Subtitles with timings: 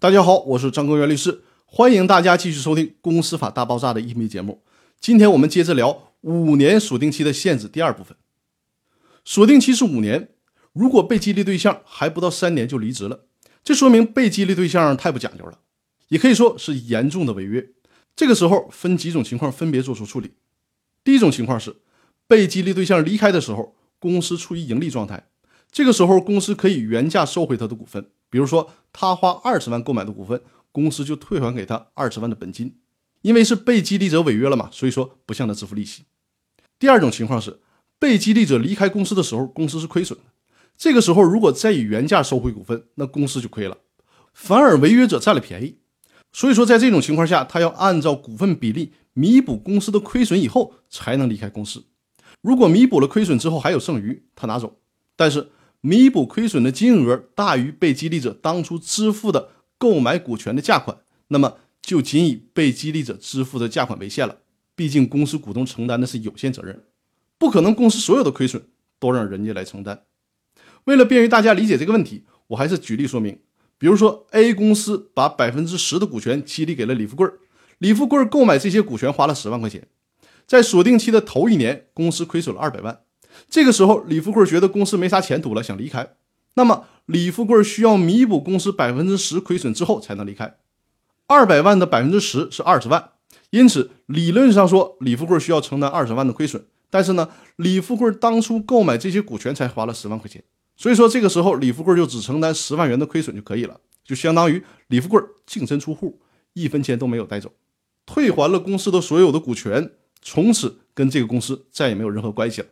[0.00, 4.62] 大家好，我是张根源律师，欢迎大家继续收听《公司法大爆炸》的音频节目。
[4.98, 8.16] 今天我们接着聊五年锁定期的限制第二部分。
[9.26, 10.30] 锁定期是五年，
[10.72, 13.26] 如果被激励对象还不到三年就离职了，
[13.62, 15.58] 这说明被激励对象太不讲究了，
[16.08, 17.68] 也可以说是严重的违约。
[18.16, 20.32] 这个时候分几种情况分别做出处理。
[21.04, 21.76] 第一种情况是
[22.26, 25.28] 被激励对象离开的时候，公司处于盈利状态，
[25.70, 28.06] 这个时候公司可以原价收回他的股份。
[28.30, 30.40] 比如说，他花二十万购买的股份，
[30.70, 32.76] 公司就退还给他二十万的本金，
[33.22, 36.04] 因为是被激励者违约了嘛，所以说不向他支付利息。
[36.78, 37.58] 第二种情况是，
[37.98, 40.26] 被激励者离开公司的时候，公司是亏损的，
[40.76, 43.78] 这个时候如果再以原价收回股份，那公司就亏了，
[44.32, 45.78] 反而违约者占了便宜。
[46.32, 51.84] 所以说，在这种情况下，他要按照股份比例弥补公司的亏损以后，才能离开公司。
[52.40, 54.78] 如果弥补了亏损之后还有剩余，他拿走，
[55.16, 55.50] 但是。
[55.82, 60.98] 弥补亏损的金额大于被激励者当初支付的购买股权的价款，
[61.28, 64.38] 那么就仅以被激励者支付的价款为限了。
[64.74, 66.84] 毕竟公司股东承担的是有限责任，
[67.38, 68.62] 不可能公司所有的亏损
[68.98, 70.04] 都让人家来承担。
[70.84, 73.38] 为了便于大家理解这个问题，我还是举例说明。
[73.78, 77.38] 比如说，A 公司把百分之十的股权激励给了李富贵儿，
[77.78, 79.88] 李富贵儿购买这些股权花了十万块钱，
[80.46, 83.00] 在锁定期的头一年，公司亏损了二百万。
[83.48, 86.14] 这个时候，李富贵觉得公司没啥前途了，想离开。
[86.54, 90.56] 那么，李富贵需要弥补公司百分之十亏损之后才能离开。
[91.26, 93.10] 二百万的百分之十是二十万，
[93.50, 96.64] 因此理论上说，李富贵需要承担二十万的亏损。
[96.90, 100.42] 但是呢，李富贵当初购买这些股权才花了十万块钱，
[100.76, 106.20] 所以说这个时候李富贵就只承担十万元的亏损就可以了，就相当于李富贵净身出户，
[106.54, 107.52] 一分钱都没有带走，
[108.04, 112.66] 退还了公司的所有的股权，从此跟这个公司再也没有任何关系了。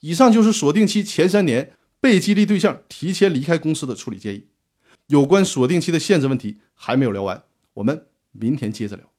[0.00, 4.46] 以上就是锁定期前三年被激励对象提前离开公司的处理建议。
[5.08, 7.42] 有关锁定期的限制问题还没有聊完，
[7.74, 9.10] 我们明天接着聊。